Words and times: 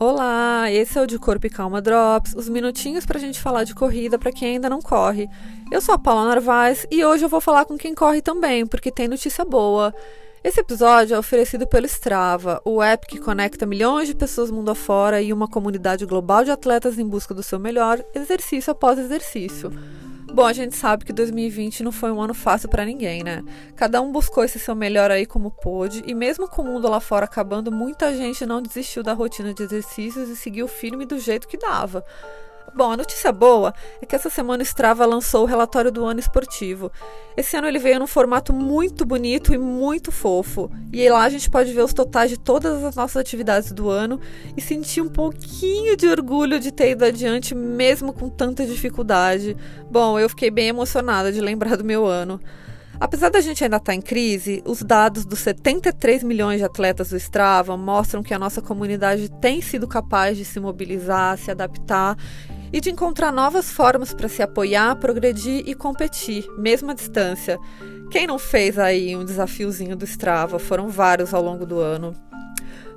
Olá, 0.00 0.70
esse 0.70 0.96
é 0.96 1.02
o 1.02 1.08
De 1.08 1.18
Corpo 1.18 1.48
e 1.48 1.50
Calma 1.50 1.82
Drops, 1.82 2.32
os 2.34 2.48
minutinhos 2.48 3.04
pra 3.04 3.18
gente 3.18 3.40
falar 3.40 3.64
de 3.64 3.74
corrida 3.74 4.16
para 4.16 4.30
quem 4.30 4.52
ainda 4.52 4.70
não 4.70 4.80
corre. 4.80 5.28
Eu 5.72 5.80
sou 5.80 5.92
a 5.92 5.98
Paula 5.98 6.28
Narvaez 6.28 6.86
e 6.88 7.04
hoje 7.04 7.24
eu 7.24 7.28
vou 7.28 7.40
falar 7.40 7.64
com 7.64 7.76
quem 7.76 7.96
corre 7.96 8.22
também, 8.22 8.64
porque 8.64 8.92
tem 8.92 9.08
notícia 9.08 9.44
boa. 9.44 9.92
Esse 10.44 10.60
episódio 10.60 11.16
é 11.16 11.18
oferecido 11.18 11.66
pelo 11.66 11.86
Strava, 11.86 12.62
o 12.64 12.80
app 12.80 13.08
que 13.08 13.18
conecta 13.18 13.66
milhões 13.66 14.06
de 14.06 14.14
pessoas 14.14 14.52
mundo 14.52 14.70
afora 14.70 15.20
e 15.20 15.32
uma 15.32 15.48
comunidade 15.48 16.06
global 16.06 16.44
de 16.44 16.52
atletas 16.52 16.96
em 16.96 17.04
busca 17.04 17.34
do 17.34 17.42
seu 17.42 17.58
melhor, 17.58 18.00
exercício 18.14 18.70
após 18.70 19.00
exercício. 19.00 19.72
Bom, 20.38 20.46
a 20.46 20.52
gente 20.52 20.76
sabe 20.76 21.04
que 21.04 21.12
2020 21.12 21.82
não 21.82 21.90
foi 21.90 22.12
um 22.12 22.22
ano 22.22 22.32
fácil 22.32 22.68
para 22.68 22.84
ninguém, 22.84 23.24
né? 23.24 23.42
Cada 23.74 24.00
um 24.00 24.12
buscou 24.12 24.44
esse 24.44 24.56
seu 24.56 24.72
melhor 24.72 25.10
aí 25.10 25.26
como 25.26 25.50
pôde, 25.50 26.04
e 26.06 26.14
mesmo 26.14 26.46
com 26.46 26.62
o 26.62 26.64
mundo 26.64 26.86
lá 26.86 27.00
fora 27.00 27.24
acabando, 27.24 27.72
muita 27.72 28.14
gente 28.14 28.46
não 28.46 28.62
desistiu 28.62 29.02
da 29.02 29.14
rotina 29.14 29.52
de 29.52 29.64
exercícios 29.64 30.28
e 30.28 30.36
seguiu 30.36 30.68
firme 30.68 31.04
do 31.04 31.18
jeito 31.18 31.48
que 31.48 31.58
dava. 31.58 32.04
Bom, 32.78 32.92
a 32.92 32.96
notícia 32.96 33.32
boa 33.32 33.74
é 34.00 34.06
que 34.06 34.14
essa 34.14 34.30
semana 34.30 34.62
o 34.62 34.64
Strava 34.64 35.04
lançou 35.04 35.42
o 35.42 35.46
relatório 35.46 35.90
do 35.90 36.04
ano 36.04 36.20
esportivo. 36.20 36.92
Esse 37.36 37.56
ano 37.56 37.66
ele 37.66 37.80
veio 37.80 37.98
num 37.98 38.06
formato 38.06 38.52
muito 38.52 39.04
bonito 39.04 39.52
e 39.52 39.58
muito 39.58 40.12
fofo. 40.12 40.70
E 40.92 41.10
lá 41.10 41.24
a 41.24 41.28
gente 41.28 41.50
pode 41.50 41.72
ver 41.72 41.82
os 41.82 41.92
totais 41.92 42.30
de 42.30 42.38
todas 42.38 42.84
as 42.84 42.94
nossas 42.94 43.16
atividades 43.16 43.72
do 43.72 43.90
ano 43.90 44.20
e 44.56 44.60
sentir 44.60 45.00
um 45.00 45.08
pouquinho 45.08 45.96
de 45.96 46.06
orgulho 46.06 46.60
de 46.60 46.70
ter 46.70 46.92
ido 46.92 47.04
adiante 47.04 47.52
mesmo 47.52 48.12
com 48.12 48.28
tanta 48.28 48.64
dificuldade. 48.64 49.56
Bom, 49.90 50.16
eu 50.16 50.28
fiquei 50.28 50.48
bem 50.48 50.68
emocionada 50.68 51.32
de 51.32 51.40
lembrar 51.40 51.76
do 51.76 51.82
meu 51.84 52.06
ano. 52.06 52.40
Apesar 53.00 53.28
da 53.28 53.40
gente 53.40 53.62
ainda 53.62 53.76
estar 53.76 53.92
tá 53.92 53.94
em 53.94 54.00
crise, 54.00 54.62
os 54.64 54.82
dados 54.82 55.24
dos 55.24 55.40
73 55.40 56.22
milhões 56.24 56.58
de 56.58 56.64
atletas 56.64 57.10
do 57.10 57.16
Strava 57.16 57.76
mostram 57.76 58.24
que 58.24 58.34
a 58.34 58.38
nossa 58.38 58.60
comunidade 58.60 59.28
tem 59.40 59.60
sido 59.60 59.86
capaz 59.86 60.36
de 60.36 60.44
se 60.44 60.58
mobilizar, 60.58 61.38
se 61.38 61.50
adaptar 61.50 62.16
e 62.72 62.80
de 62.80 62.90
encontrar 62.90 63.32
novas 63.32 63.70
formas 63.70 64.12
para 64.12 64.28
se 64.28 64.42
apoiar, 64.42 64.96
progredir 64.96 65.62
e 65.66 65.74
competir, 65.74 66.46
mesmo 66.58 66.90
à 66.90 66.94
distância. 66.94 67.58
Quem 68.10 68.26
não 68.26 68.38
fez 68.38 68.78
aí 68.78 69.16
um 69.16 69.24
desafiozinho 69.24 69.96
do 69.96 70.04
Strava? 70.04 70.58
Foram 70.58 70.88
vários 70.88 71.34
ao 71.34 71.42
longo 71.42 71.66
do 71.66 71.78
ano. 71.78 72.14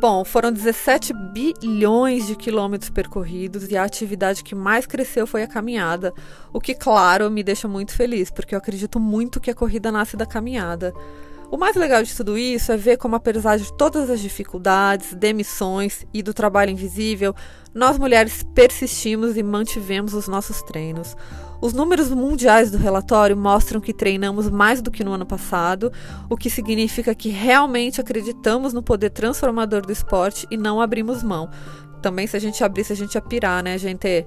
Bom, 0.00 0.24
foram 0.24 0.52
17 0.52 1.14
bilhões 1.32 2.26
de 2.26 2.36
quilômetros 2.36 2.90
percorridos 2.90 3.70
e 3.70 3.76
a 3.76 3.84
atividade 3.84 4.44
que 4.44 4.54
mais 4.54 4.84
cresceu 4.84 5.26
foi 5.26 5.42
a 5.42 5.46
caminhada, 5.46 6.12
o 6.52 6.60
que, 6.60 6.74
claro, 6.74 7.30
me 7.30 7.42
deixa 7.42 7.66
muito 7.68 7.92
feliz, 7.94 8.30
porque 8.30 8.54
eu 8.54 8.58
acredito 8.58 9.00
muito 9.00 9.40
que 9.40 9.50
a 9.50 9.54
corrida 9.54 9.90
nasce 9.90 10.16
da 10.16 10.26
caminhada. 10.26 10.92
O 11.54 11.56
mais 11.56 11.76
legal 11.76 12.02
de 12.02 12.12
tudo 12.12 12.36
isso 12.36 12.72
é 12.72 12.76
ver 12.76 12.96
como, 12.96 13.14
apesar 13.14 13.58
de 13.58 13.72
todas 13.74 14.10
as 14.10 14.18
dificuldades, 14.18 15.14
demissões 15.14 16.04
e 16.12 16.20
do 16.20 16.34
trabalho 16.34 16.72
invisível, 16.72 17.32
nós 17.72 17.96
mulheres 17.96 18.42
persistimos 18.42 19.36
e 19.36 19.42
mantivemos 19.44 20.14
os 20.14 20.26
nossos 20.26 20.62
treinos. 20.62 21.16
Os 21.62 21.72
números 21.72 22.10
mundiais 22.10 22.72
do 22.72 22.76
relatório 22.76 23.36
mostram 23.36 23.80
que 23.80 23.94
treinamos 23.94 24.50
mais 24.50 24.82
do 24.82 24.90
que 24.90 25.04
no 25.04 25.12
ano 25.12 25.24
passado, 25.24 25.92
o 26.28 26.36
que 26.36 26.50
significa 26.50 27.14
que 27.14 27.28
realmente 27.28 28.00
acreditamos 28.00 28.72
no 28.72 28.82
poder 28.82 29.10
transformador 29.10 29.82
do 29.82 29.92
esporte 29.92 30.48
e 30.50 30.56
não 30.56 30.80
abrimos 30.80 31.22
mão. 31.22 31.48
Também, 32.02 32.26
se 32.26 32.36
a 32.36 32.40
gente 32.40 32.64
abrisse, 32.64 32.92
a 32.92 32.96
gente 32.96 33.14
ia 33.14 33.22
pirar, 33.22 33.62
né, 33.62 33.78
gente? 33.78 34.26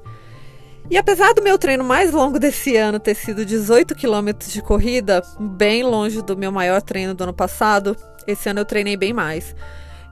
E 0.89 0.97
apesar 0.97 1.33
do 1.33 1.43
meu 1.43 1.57
treino 1.57 1.83
mais 1.83 2.13
longo 2.13 2.39
desse 2.39 2.77
ano 2.77 2.97
ter 2.97 3.13
sido 3.13 3.45
18 3.45 3.93
quilômetros 3.93 4.53
de 4.53 4.61
corrida, 4.61 5.21
bem 5.37 5.83
longe 5.83 6.21
do 6.21 6.37
meu 6.37 6.49
maior 6.49 6.81
treino 6.81 7.13
do 7.13 7.25
ano 7.25 7.33
passado, 7.33 7.95
esse 8.25 8.47
ano 8.47 8.61
eu 8.61 8.65
treinei 8.65 8.95
bem 8.95 9.11
mais. 9.11 9.53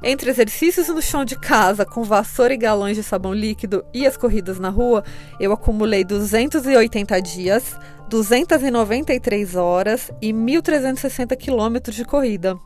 Entre 0.03 0.29
exercícios 0.29 0.89
no 0.89 1.01
chão 1.01 1.23
de 1.23 1.39
casa, 1.39 1.85
com 1.85 2.03
vassoura 2.03 2.53
e 2.53 2.57
galões 2.57 2.97
de 2.97 3.03
sabão 3.03 3.33
líquido 3.33 3.85
e 3.93 4.05
as 4.05 4.17
corridas 4.17 4.59
na 4.59 4.67
rua, 4.67 5.01
eu 5.39 5.53
acumulei 5.53 6.03
280 6.03 7.21
dias, 7.21 7.79
293 8.09 9.55
horas 9.55 10.11
e 10.21 10.33
1.360 10.33 11.37
quilômetros 11.37 11.95
de 11.95 12.03
corrida. 12.03 12.59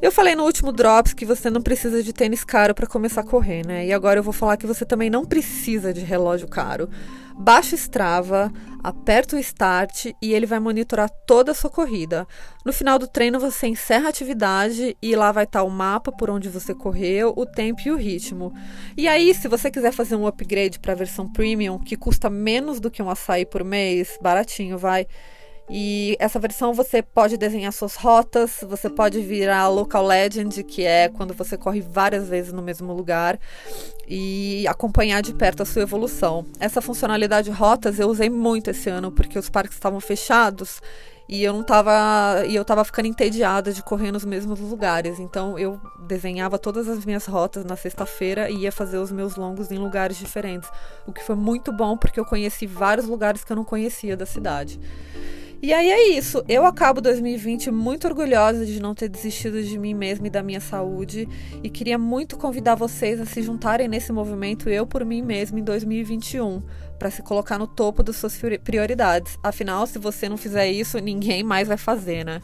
Eu 0.00 0.12
falei 0.12 0.36
no 0.36 0.44
último 0.44 0.70
Drops 0.70 1.12
que 1.12 1.26
você 1.26 1.50
não 1.50 1.60
precisa 1.60 2.04
de 2.04 2.12
tênis 2.12 2.44
caro 2.44 2.72
para 2.72 2.86
começar 2.86 3.22
a 3.22 3.24
correr, 3.24 3.66
né? 3.66 3.84
E 3.84 3.92
agora 3.92 4.20
eu 4.20 4.22
vou 4.22 4.32
falar 4.32 4.56
que 4.56 4.66
você 4.66 4.84
também 4.84 5.10
não 5.10 5.24
precisa 5.24 5.92
de 5.92 6.02
relógio 6.02 6.46
caro. 6.46 6.88
Baixa 7.36 7.74
o 7.74 7.78
Strava, 7.78 8.52
aperta 8.80 9.34
o 9.34 9.38
Start 9.40 10.06
e 10.22 10.32
ele 10.32 10.46
vai 10.46 10.60
monitorar 10.60 11.10
toda 11.26 11.50
a 11.50 11.54
sua 11.54 11.68
corrida. 11.68 12.28
No 12.64 12.72
final 12.72 12.96
do 12.96 13.08
treino 13.08 13.40
você 13.40 13.66
encerra 13.66 14.06
a 14.06 14.10
atividade 14.10 14.96
e 15.02 15.16
lá 15.16 15.32
vai 15.32 15.42
estar 15.42 15.64
o 15.64 15.70
mapa 15.70 16.12
por 16.12 16.30
onde 16.30 16.48
você 16.48 16.72
correu, 16.72 17.34
o 17.36 17.44
tempo 17.44 17.80
e 17.84 17.90
o 17.90 17.96
ritmo. 17.96 18.52
E 18.96 19.08
aí, 19.08 19.34
se 19.34 19.48
você 19.48 19.68
quiser 19.68 19.92
fazer 19.92 20.14
um 20.14 20.28
upgrade 20.28 20.78
para 20.78 20.92
a 20.92 20.96
versão 20.96 21.28
Premium, 21.28 21.76
que 21.76 21.96
custa 21.96 22.30
menos 22.30 22.78
do 22.78 22.88
que 22.90 23.02
um 23.02 23.10
açaí 23.10 23.44
por 23.44 23.64
mês, 23.64 24.16
baratinho, 24.22 24.78
vai 24.78 25.08
e 25.70 26.16
essa 26.18 26.38
versão 26.38 26.72
você 26.72 27.02
pode 27.02 27.36
desenhar 27.36 27.72
suas 27.72 27.94
rotas, 27.94 28.60
você 28.62 28.88
pode 28.88 29.20
virar 29.20 29.68
local 29.68 30.06
legend, 30.06 30.62
que 30.64 30.84
é 30.84 31.08
quando 31.08 31.34
você 31.34 31.56
corre 31.56 31.80
várias 31.80 32.28
vezes 32.28 32.52
no 32.52 32.62
mesmo 32.62 32.92
lugar 32.94 33.38
e 34.06 34.66
acompanhar 34.66 35.20
de 35.20 35.34
perto 35.34 35.62
a 35.62 35.66
sua 35.66 35.82
evolução. 35.82 36.46
Essa 36.58 36.80
funcionalidade 36.80 37.50
rotas 37.50 37.98
eu 37.98 38.08
usei 38.08 38.30
muito 38.30 38.70
esse 38.70 38.88
ano 38.88 39.12
porque 39.12 39.38
os 39.38 39.50
parques 39.50 39.76
estavam 39.76 40.00
fechados 40.00 40.80
e 41.28 41.44
eu 41.44 41.52
não 41.52 41.62
tava 41.62 42.46
e 42.46 42.54
eu 42.54 42.64
tava 42.64 42.82
ficando 42.82 43.06
entediada 43.06 43.70
de 43.70 43.82
correr 43.82 44.10
nos 44.10 44.24
mesmos 44.24 44.60
lugares. 44.60 45.18
Então 45.18 45.58
eu 45.58 45.78
desenhava 46.06 46.58
todas 46.58 46.88
as 46.88 47.04
minhas 47.04 47.26
rotas 47.26 47.66
na 47.66 47.76
sexta-feira 47.76 48.48
e 48.48 48.60
ia 48.60 48.72
fazer 48.72 48.96
os 48.96 49.12
meus 49.12 49.36
longos 49.36 49.70
em 49.70 49.76
lugares 49.76 50.16
diferentes, 50.16 50.70
o 51.06 51.12
que 51.12 51.22
foi 51.22 51.36
muito 51.36 51.70
bom 51.70 51.98
porque 51.98 52.18
eu 52.18 52.24
conheci 52.24 52.66
vários 52.66 53.06
lugares 53.06 53.44
que 53.44 53.52
eu 53.52 53.56
não 53.56 53.64
conhecia 53.64 54.16
da 54.16 54.24
cidade. 54.24 54.80
E 55.60 55.72
aí 55.72 55.90
é 55.90 56.08
isso. 56.10 56.44
Eu 56.48 56.64
acabo 56.64 57.00
2020 57.00 57.72
muito 57.72 58.06
orgulhosa 58.06 58.64
de 58.64 58.80
não 58.80 58.94
ter 58.94 59.08
desistido 59.08 59.60
de 59.60 59.76
mim 59.76 59.92
mesma 59.92 60.28
e 60.28 60.30
da 60.30 60.40
minha 60.40 60.60
saúde. 60.60 61.28
E 61.62 61.68
queria 61.68 61.98
muito 61.98 62.36
convidar 62.36 62.76
vocês 62.76 63.20
a 63.20 63.26
se 63.26 63.42
juntarem 63.42 63.88
nesse 63.88 64.12
movimento 64.12 64.68
Eu 64.68 64.86
por 64.86 65.04
Mim 65.04 65.20
Mesma 65.20 65.58
em 65.58 65.64
2021, 65.64 66.62
para 66.96 67.10
se 67.10 67.22
colocar 67.22 67.58
no 67.58 67.66
topo 67.66 68.04
das 68.04 68.16
suas 68.16 68.40
prioridades. 68.62 69.36
Afinal, 69.42 69.84
se 69.86 69.98
você 69.98 70.28
não 70.28 70.36
fizer 70.36 70.70
isso, 70.70 70.98
ninguém 70.98 71.42
mais 71.42 71.66
vai 71.66 71.76
fazer, 71.76 72.24
né? 72.24 72.40